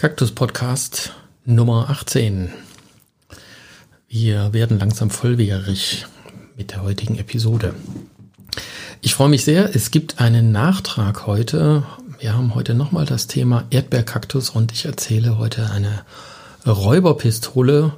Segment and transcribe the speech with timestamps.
[0.00, 1.12] Kaktus Podcast
[1.44, 2.48] Nummer 18.
[4.08, 6.06] Wir werden langsam vollwährig
[6.56, 7.74] mit der heutigen Episode.
[9.02, 9.76] Ich freue mich sehr.
[9.76, 11.82] Es gibt einen Nachtrag heute.
[12.18, 16.00] Wir haben heute nochmal das Thema Erdbeerkaktus und ich erzähle heute eine
[16.66, 17.92] Räuberpistole.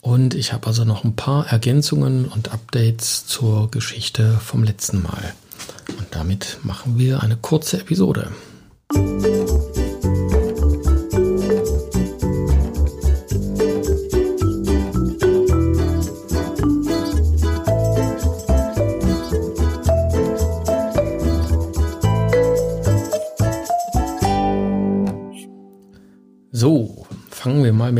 [0.00, 5.34] Und ich habe also noch ein paar Ergänzungen und Updates zur Geschichte vom letzten Mal.
[5.98, 8.30] Und damit machen wir eine kurze Episode.
[8.90, 9.33] So,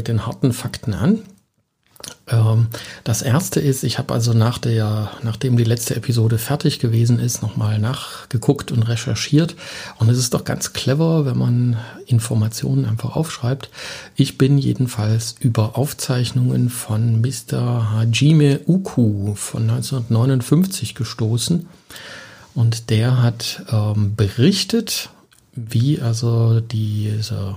[0.04, 1.20] mit den harten Fakten an.
[2.28, 2.66] Ähm,
[3.04, 7.40] das erste ist, ich habe also nach der, nachdem die letzte Episode fertig gewesen ist,
[7.40, 9.56] nochmal nachgeguckt und recherchiert.
[9.98, 13.70] Und es ist doch ganz clever, wenn man Informationen einfach aufschreibt.
[14.14, 17.92] Ich bin jedenfalls über Aufzeichnungen von Mr.
[17.92, 21.66] Hajime Uku von 1959 gestoßen.
[22.55, 25.08] Und der hat ähm, berichtet,
[25.56, 27.56] wie also diese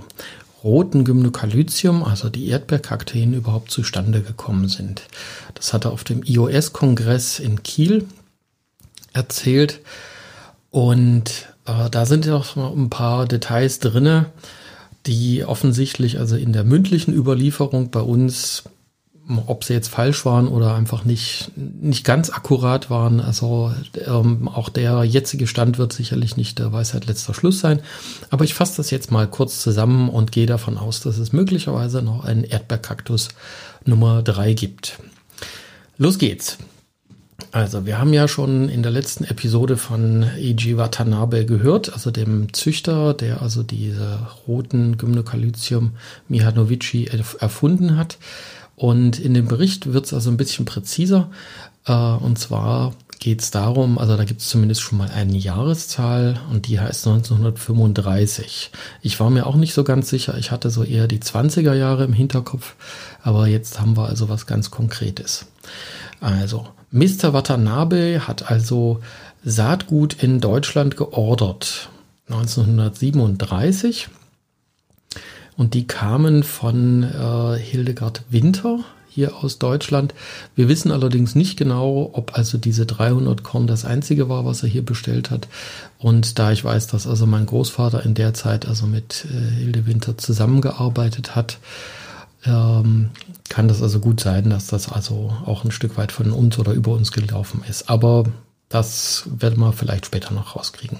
[0.62, 5.02] roten Gymnocalycium, also die Erdbeerkakteen, überhaupt zustande gekommen sind.
[5.54, 8.06] Das hat er auf dem IOS-Kongress in Kiel
[9.12, 9.80] erzählt.
[10.70, 14.26] Und äh, da sind ja noch ein paar Details drinne,
[15.06, 18.64] die offensichtlich also in der mündlichen Überlieferung bei uns
[19.46, 23.20] ob sie jetzt falsch waren oder einfach nicht, nicht ganz akkurat waren.
[23.20, 23.72] Also
[24.06, 27.80] ähm, auch der jetzige Stand wird sicherlich nicht der Weisheit letzter Schluss sein.
[28.30, 32.02] Aber ich fasse das jetzt mal kurz zusammen und gehe davon aus, dass es möglicherweise
[32.02, 33.28] noch einen Erdbeerkaktus
[33.84, 34.98] Nummer drei gibt.
[35.98, 36.58] Los geht's.
[37.52, 42.52] Also, wir haben ja schon in der letzten Episode von Eiji Watanabe gehört, also dem
[42.52, 45.92] Züchter, der also diese roten Gymnocalycium
[46.28, 48.18] Mihanovici erfunden hat.
[48.78, 51.30] Und in dem Bericht wird es also ein bisschen präziser.
[51.84, 56.40] Äh, und zwar geht es darum, also da gibt es zumindest schon mal eine Jahreszahl
[56.52, 58.70] und die heißt 1935.
[59.02, 62.04] Ich war mir auch nicht so ganz sicher, ich hatte so eher die 20er Jahre
[62.04, 62.76] im Hinterkopf,
[63.24, 65.46] aber jetzt haben wir also was ganz Konkretes.
[66.20, 67.32] Also, Mr.
[67.32, 69.00] Watanabe hat also
[69.44, 71.90] Saatgut in Deutschland geordert.
[72.28, 74.08] 1937
[75.58, 78.78] und die kamen von äh, Hildegard Winter
[79.10, 80.14] hier aus Deutschland.
[80.54, 84.68] Wir wissen allerdings nicht genau, ob also diese 300 Korn das einzige war, was er
[84.68, 85.48] hier bestellt hat.
[85.98, 89.86] Und da ich weiß, dass also mein Großvater in der Zeit also mit äh, Hilde
[89.86, 91.58] Winter zusammengearbeitet hat,
[92.44, 93.10] ähm,
[93.48, 96.72] kann das also gut sein, dass das also auch ein Stück weit von uns oder
[96.72, 97.90] über uns gelaufen ist.
[97.90, 98.26] Aber
[98.68, 100.98] das werden wir vielleicht später noch rauskriegen.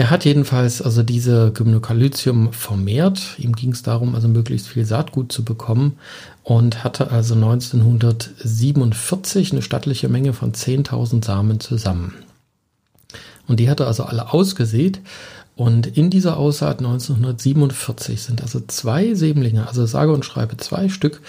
[0.00, 3.34] Er hat jedenfalls also diese Gymnocalycium vermehrt.
[3.36, 5.98] Ihm ging es darum, also möglichst viel Saatgut zu bekommen
[6.42, 12.14] und hatte also 1947 eine stattliche Menge von 10.000 Samen zusammen.
[13.46, 15.02] Und die hat er also alle ausgesät.
[15.54, 21.20] Und in dieser Aussaat 1947 sind also zwei Sämlinge, also sage und schreibe zwei Stück,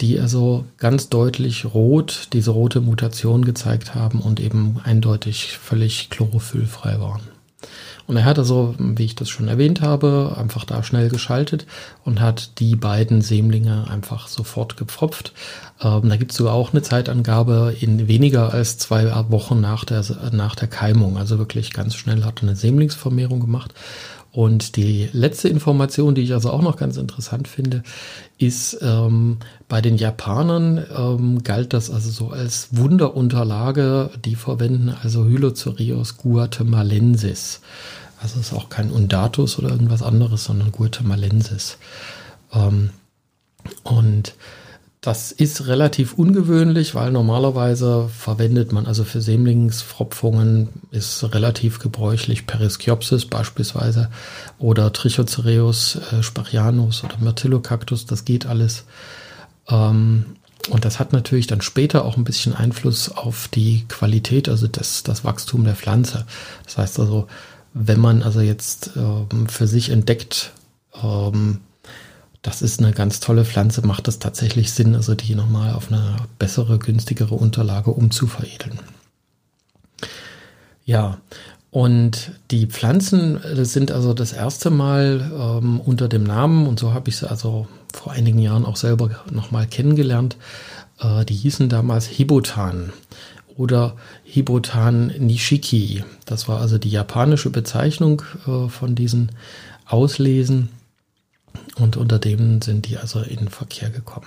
[0.00, 7.00] die also ganz deutlich rot, diese rote Mutation gezeigt haben und eben eindeutig völlig chlorophyllfrei
[7.00, 7.22] waren.
[8.06, 11.66] Und er hat also, wie ich das schon erwähnt habe, einfach da schnell geschaltet
[12.04, 15.32] und hat die beiden Sämlinge einfach sofort gepfropft.
[15.80, 20.04] Ähm, da gibt es sogar auch eine Zeitangabe in weniger als zwei Wochen nach der,
[20.32, 21.16] nach der Keimung.
[21.16, 23.74] Also wirklich ganz schnell hat er eine Sämlingsvermehrung gemacht.
[24.32, 27.82] Und die letzte Information, die ich also auch noch ganz interessant finde,
[28.38, 29.36] ist, ähm,
[29.68, 34.10] bei den Japanern ähm, galt das also so als Wunderunterlage.
[34.24, 37.60] Die verwenden also Hylocereus guatemalensis.
[38.22, 41.76] Also ist auch kein Undatus oder irgendwas anderes, sondern guatemalensis.
[42.54, 42.88] Ähm,
[43.84, 44.34] und
[45.02, 53.26] das ist relativ ungewöhnlich, weil normalerweise verwendet man also für Sämlingsfropfungen ist relativ gebräuchlich Perisciopsis
[53.26, 54.10] beispielsweise
[54.60, 58.84] oder Trichocereus äh, sparianus oder Myrtillocactus, das geht alles.
[59.68, 60.36] Ähm,
[60.70, 65.02] und das hat natürlich dann später auch ein bisschen Einfluss auf die Qualität, also das,
[65.02, 66.26] das Wachstum der Pflanze.
[66.62, 67.26] Das heißt also,
[67.74, 70.52] wenn man also jetzt ähm, für sich entdeckt,
[71.02, 71.58] ähm,
[72.42, 76.16] das ist eine ganz tolle Pflanze, macht es tatsächlich Sinn, also die nochmal auf eine
[76.38, 78.78] bessere, günstigere Unterlage umzuveredeln.
[80.84, 81.18] Ja,
[81.70, 87.08] und die Pflanzen sind also das erste Mal ähm, unter dem Namen, und so habe
[87.08, 90.36] ich sie also vor einigen Jahren auch selber nochmal kennengelernt,
[91.00, 92.92] äh, die hießen damals Hibotan
[93.56, 96.04] oder Hibotan Nishiki.
[96.26, 99.30] Das war also die japanische Bezeichnung äh, von diesen
[99.86, 100.70] Auslesen.
[101.76, 104.26] Und unter dem sind die also in Verkehr gekommen.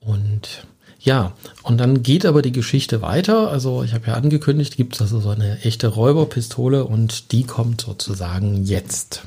[0.00, 0.66] Und
[1.00, 1.32] ja,
[1.62, 3.50] und dann geht aber die Geschichte weiter.
[3.50, 7.80] Also ich habe ja angekündigt, gibt es also so eine echte Räuberpistole und die kommt
[7.80, 9.22] sozusagen jetzt.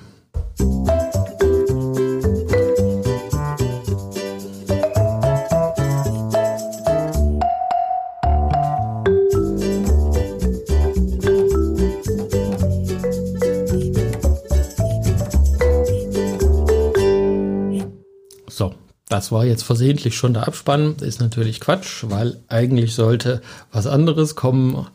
[19.32, 23.42] War jetzt versehentlich schon der Abspann, ist natürlich Quatsch, weil eigentlich sollte
[23.72, 24.88] was anderes kommen,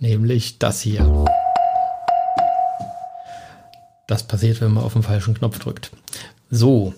[0.00, 1.24] nämlich das hier.
[4.06, 5.90] Das passiert, wenn man auf den falschen Knopf drückt.
[6.50, 6.94] So,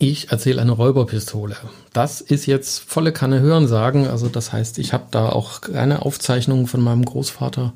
[0.00, 1.56] ich erzähle eine Räuberpistole.
[1.92, 4.08] Das ist jetzt volle Kanne hören sagen.
[4.08, 7.74] Also das heißt, ich habe da auch keine Aufzeichnungen von meinem Großvater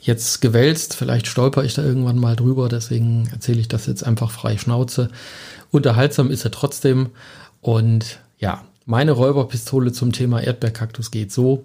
[0.00, 0.94] jetzt gewälzt.
[0.94, 2.68] Vielleicht stolper ich da irgendwann mal drüber.
[2.68, 5.10] Deswegen erzähle ich das jetzt einfach frei Schnauze.
[5.72, 7.10] Unterhaltsam ist er trotzdem.
[7.60, 11.64] Und ja, meine Räuberpistole zum Thema Erdbeerkaktus geht so.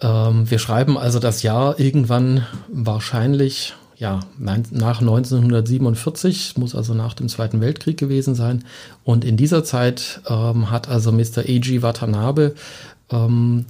[0.00, 7.28] Ähm, wir schreiben also das Jahr irgendwann wahrscheinlich, ja, nach 1947, muss also nach dem
[7.28, 8.64] Zweiten Weltkrieg gewesen sein.
[9.02, 11.38] Und in dieser Zeit ähm, hat also Mr.
[11.38, 12.54] Eiji Watanabe
[13.10, 13.66] ähm,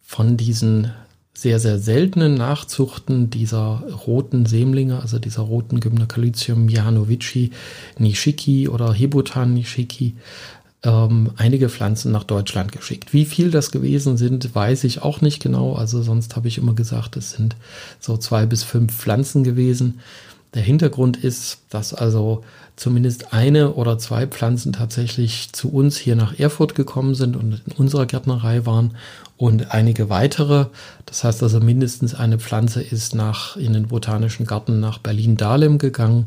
[0.00, 0.92] von diesen
[1.36, 7.50] sehr, sehr seltenen Nachzuchten dieser roten Sämlinge, also dieser roten Gymnocalycium Janovici
[7.98, 10.14] nishiki oder Hibutan nishiki,
[10.84, 13.12] ähm, einige Pflanzen nach Deutschland geschickt.
[13.12, 15.74] Wie viel das gewesen sind, weiß ich auch nicht genau.
[15.74, 17.56] Also sonst habe ich immer gesagt, es sind
[18.00, 20.00] so zwei bis fünf Pflanzen gewesen.
[20.52, 22.44] Der Hintergrund ist, dass also
[22.76, 27.72] zumindest eine oder zwei Pflanzen tatsächlich zu uns hier nach Erfurt gekommen sind und in
[27.72, 28.96] unserer Gärtnerei waren
[29.36, 30.66] und einige weitere.
[31.06, 36.26] Das heißt also mindestens eine Pflanze ist nach in den botanischen Garten nach Berlin-Dahlem gegangen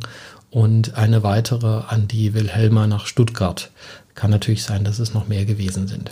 [0.49, 3.71] und eine weitere an die Wilhelma nach Stuttgart.
[4.17, 6.11] Kann natürlich sein, dass es noch mehr gewesen sind.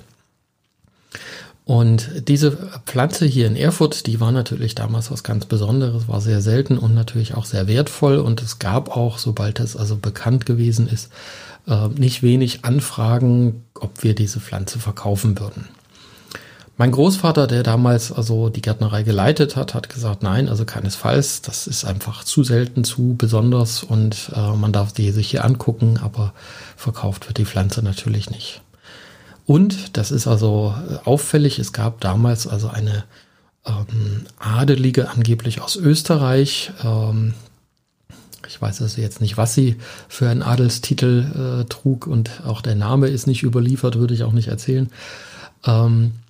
[1.65, 2.51] Und diese
[2.85, 6.93] Pflanze hier in Erfurt, die war natürlich damals was ganz Besonderes, war sehr selten und
[6.93, 8.19] natürlich auch sehr wertvoll.
[8.19, 11.09] Und es gab auch, sobald das also bekannt gewesen ist,
[11.67, 15.67] äh, nicht wenig Anfragen, ob wir diese Pflanze verkaufen würden.
[16.77, 21.68] Mein Großvater, der damals also die Gärtnerei geleitet hat, hat gesagt, nein, also keinesfalls, das
[21.68, 26.33] ist einfach zu selten, zu besonders und äh, man darf die sich hier angucken, aber
[26.75, 28.62] verkauft wird die Pflanze natürlich nicht.
[29.45, 33.06] Und das ist also äh, auffällig, es gab damals also eine
[33.66, 36.72] ähm, Adelige angeblich aus Österreich.
[36.83, 37.36] Ähm,
[38.50, 39.77] ich weiß also jetzt nicht, was sie
[40.10, 44.33] für einen Adelstitel äh, trug und auch der Name ist nicht überliefert, würde ich auch
[44.33, 44.89] nicht erzählen.
[45.66, 46.25] Ähm, äh,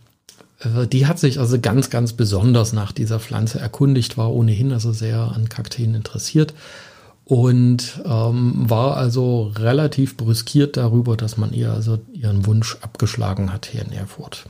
[0.87, 5.19] die hat sich also ganz, ganz besonders nach dieser Pflanze erkundigt, war ohnehin also sehr
[5.19, 6.53] an Kakteen interessiert
[7.25, 13.65] und ähm, war also relativ brüskiert darüber, dass man ihr also ihren Wunsch abgeschlagen hat
[13.65, 14.45] hier in Erfurt.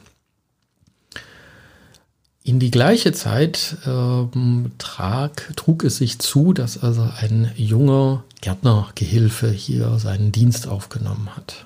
[2.43, 9.49] In die gleiche Zeit ähm, trag, trug es sich zu, dass also ein junger Gärtnergehilfe
[9.49, 11.65] hier seinen Dienst aufgenommen hat.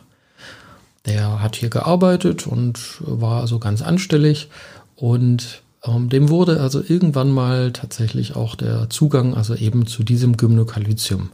[1.10, 4.50] Der hat hier gearbeitet und war also ganz anstellig
[4.96, 10.38] und ähm, dem wurde also irgendwann mal tatsächlich auch der Zugang, also eben zu diesem
[10.38, 11.32] Gymnocalycium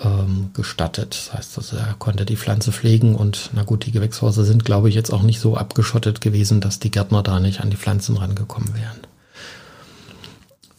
[0.00, 1.10] ähm, gestattet.
[1.10, 4.88] Das heißt, also er konnte die Pflanze pflegen und na gut, die Gewächshäuser sind, glaube
[4.88, 8.16] ich, jetzt auch nicht so abgeschottet gewesen, dass die Gärtner da nicht an die Pflanzen
[8.16, 9.00] rangekommen wären.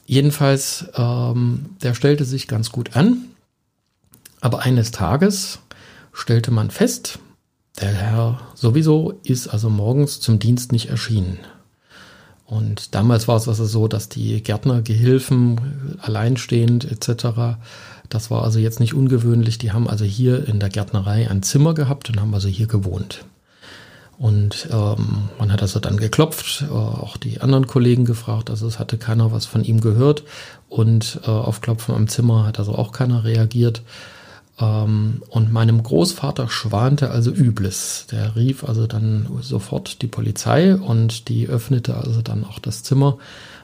[0.06, 3.26] Jedenfalls, ähm, der stellte sich ganz gut an,
[4.40, 5.60] aber eines Tages
[6.14, 7.20] stellte man fest,
[7.86, 11.38] der Herr sowieso ist also morgens zum Dienst nicht erschienen.
[12.46, 17.58] Und damals war es also so, dass die Gärtnergehilfen alleinstehend etc.,
[18.10, 21.74] das war also jetzt nicht ungewöhnlich, die haben also hier in der Gärtnerei ein Zimmer
[21.74, 23.26] gehabt und haben also hier gewohnt.
[24.18, 28.80] Und ähm, man hat also dann geklopft, äh, auch die anderen Kollegen gefragt, also es
[28.80, 30.24] hatte keiner was von ihm gehört
[30.70, 33.82] und äh, auf Klopfen am Zimmer hat also auch keiner reagiert.
[34.60, 38.08] Ähm, und meinem Großvater schwante also Übles.
[38.12, 43.18] Der rief also dann sofort die Polizei und die öffnete also dann auch das Zimmer.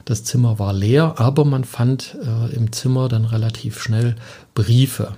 [0.04, 4.16] Das Zimmer war leer, aber man fand äh, im Zimmer dann relativ schnell
[4.54, 5.14] Briefe.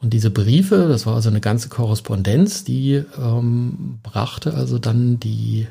[0.00, 5.68] Und diese Briefe, das war also eine ganze Korrespondenz, die ähm, brachte also dann die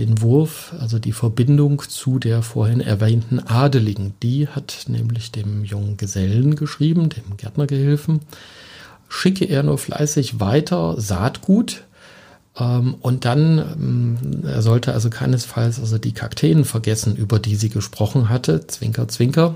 [0.00, 4.14] den Wurf, also die Verbindung zu der vorhin erwähnten Adeligen.
[4.22, 8.20] Die hat nämlich dem jungen Gesellen geschrieben, dem Gärtnergehilfen,
[9.08, 11.84] schicke er nur fleißig weiter Saatgut
[12.58, 17.68] ähm, und dann, ähm, er sollte also keinesfalls also die Kakteen vergessen, über die sie
[17.68, 19.54] gesprochen hatte, Zwinker, Zwinker.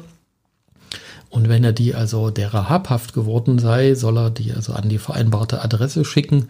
[1.30, 4.98] Und wenn er die also derer habhaft geworden sei, soll er die also an die
[4.98, 6.48] vereinbarte Adresse schicken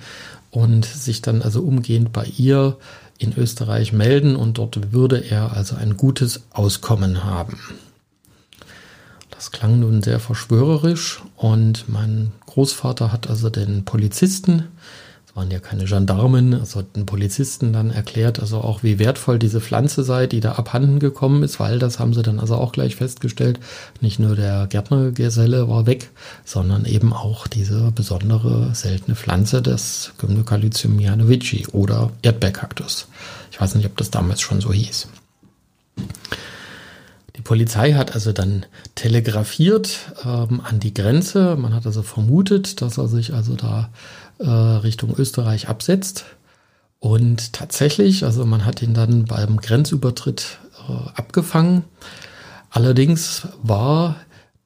[0.51, 2.77] und sich dann also umgehend bei ihr
[3.19, 7.59] in Österreich melden und dort würde er also ein gutes Auskommen haben.
[9.31, 14.69] Das klang nun sehr verschwörerisch und mein Großvater hat also den Polizisten
[15.35, 20.05] waren ja keine Gendarmen, also den Polizisten dann erklärt, also auch wie wertvoll diese Pflanze
[20.05, 23.59] sei, die da abhanden gekommen ist, weil das haben sie dann also auch gleich festgestellt.
[24.01, 26.11] Nicht nur der Gärtnergeselle war weg,
[26.45, 33.09] sondern eben auch diese besondere seltene Pflanze des Gymnocalycium mianovici oder Erdbeerkaktus.
[33.51, 35.09] Ich weiß nicht, ob das damals schon so hieß.
[37.37, 38.65] Die Polizei hat also dann
[38.95, 41.57] telegrafiert ähm, an die Grenze.
[41.57, 43.91] Man hat also vermutet, dass er sich also da
[44.39, 46.25] äh, Richtung Österreich absetzt.
[46.99, 51.85] Und tatsächlich, also man hat ihn dann beim Grenzübertritt äh, abgefangen.
[52.71, 54.17] Allerdings war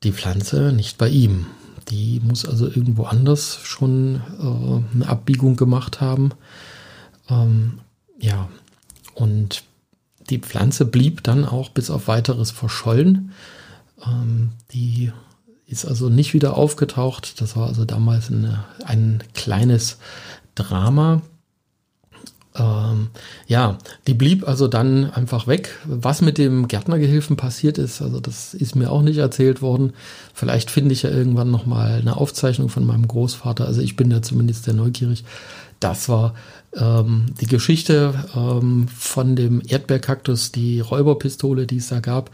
[0.02, 1.46] die Pflanze nicht bei ihm.
[1.88, 6.30] Die muss also irgendwo anders schon äh, eine Abbiegung gemacht haben.
[7.28, 7.80] Ähm,
[8.18, 8.48] ja,
[9.14, 9.64] und
[10.30, 13.32] die Pflanze blieb dann auch bis auf weiteres verschollen.
[14.06, 15.12] Ähm, die
[15.68, 17.40] ist also nicht wieder aufgetaucht.
[17.40, 19.98] Das war also damals eine, ein kleines
[20.54, 21.22] Drama.
[22.56, 23.08] Ähm,
[23.46, 25.78] ja, die blieb also dann einfach weg.
[25.84, 29.92] Was mit dem Gärtnergehilfen passiert ist, also das ist mir auch nicht erzählt worden.
[30.32, 33.66] Vielleicht finde ich ja irgendwann noch mal eine Aufzeichnung von meinem Großvater.
[33.66, 35.24] Also ich bin da zumindest sehr neugierig.
[35.80, 36.34] Das war
[36.74, 42.30] ähm, die Geschichte ähm, von dem Erdbeerkaktus, die Räuberpistole, die es da gab.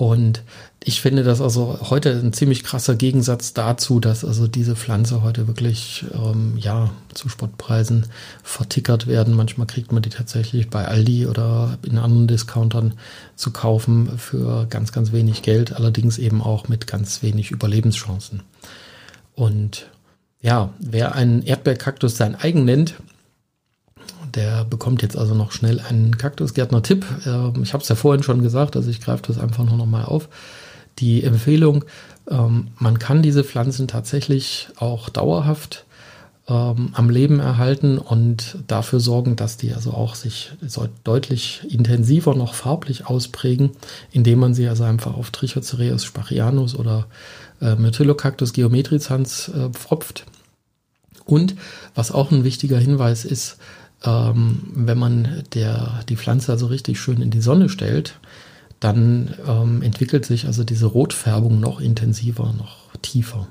[0.00, 0.44] Und
[0.82, 5.46] ich finde das also heute ein ziemlich krasser Gegensatz dazu, dass also diese Pflanze heute
[5.46, 8.06] wirklich ähm, ja zu Spottpreisen
[8.42, 9.34] vertickert werden.
[9.34, 12.94] Manchmal kriegt man die tatsächlich bei Aldi oder in anderen Discountern
[13.36, 18.42] zu kaufen für ganz, ganz wenig Geld, allerdings eben auch mit ganz wenig Überlebenschancen.
[19.34, 19.90] Und
[20.40, 22.94] ja, wer einen Erdbeerkaktus sein eigen nennt,
[24.34, 27.04] der bekommt jetzt also noch schnell einen Kaktusgärtner-Tipp.
[27.26, 30.04] Ähm, ich habe es ja vorhin schon gesagt, also ich greife das einfach noch mal
[30.04, 30.28] auf.
[30.98, 31.84] Die Empfehlung,
[32.28, 35.84] ähm, man kann diese Pflanzen tatsächlich auch dauerhaft
[36.50, 40.52] ähm, am Leben erhalten und dafür sorgen, dass die also auch sich
[41.04, 43.70] deutlich intensiver noch farblich ausprägen,
[44.10, 47.06] indem man sie also einfach auf Trichocereus spachianus oder
[47.60, 50.26] äh, Myrtillocactus geometrizans äh, pfropft.
[51.24, 51.54] Und
[51.94, 53.58] was auch ein wichtiger Hinweis ist,
[54.04, 58.18] ähm, wenn man der, die Pflanze also richtig schön in die Sonne stellt,
[58.80, 63.46] dann ähm, entwickelt sich also diese Rotfärbung noch intensiver, noch tiefer.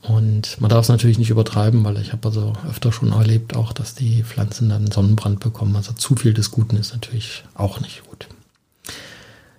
[0.00, 3.72] Und man darf es natürlich nicht übertreiben, weil ich habe also öfter schon erlebt, auch
[3.72, 5.76] dass die Pflanzen dann Sonnenbrand bekommen.
[5.76, 8.28] Also zu viel des Guten ist natürlich auch nicht gut.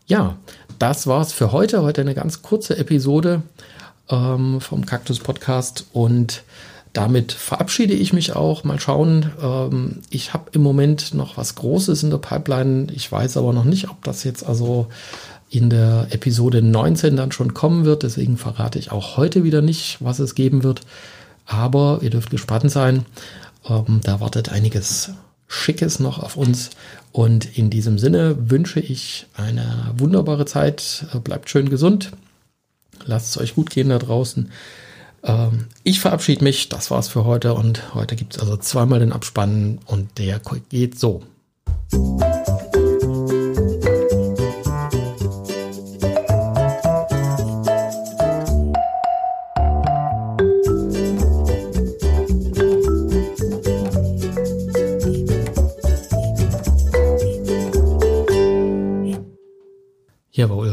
[0.05, 0.37] Ja,
[0.77, 1.81] das war's für heute.
[1.81, 3.41] Heute eine ganz kurze Episode
[4.09, 6.43] ähm, vom Kaktus Podcast und
[6.95, 8.63] damit verabschiede ich mich auch.
[8.63, 9.31] Mal schauen.
[9.41, 12.87] Ähm, ich habe im Moment noch was Großes in der Pipeline.
[12.93, 14.87] Ich weiß aber noch nicht, ob das jetzt also
[15.49, 18.03] in der Episode 19 dann schon kommen wird.
[18.03, 20.81] Deswegen verrate ich auch heute wieder nicht, was es geben wird.
[21.45, 23.05] Aber ihr dürft gespannt sein.
[23.67, 25.11] Ähm, da wartet einiges
[25.47, 26.69] Schickes noch auf uns.
[27.11, 31.07] Und in diesem Sinne wünsche ich eine wunderbare Zeit.
[31.25, 32.13] Bleibt schön gesund.
[33.05, 34.49] Lasst es euch gut gehen da draußen.
[35.25, 36.69] Ähm, ich verabschiede mich.
[36.69, 37.53] Das war's für heute.
[37.53, 40.39] Und heute gibt es also zweimal den Abspann und der
[40.69, 41.23] geht so.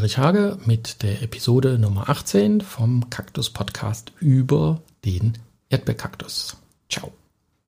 [0.03, 6.57] Ulrich Hage mit der Episode Nummer 18 vom Kaktus Podcast über den Erdbeerkaktus.